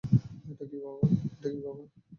এটা 0.51 0.65
কী 0.69 0.77
বাবা? 0.83 1.83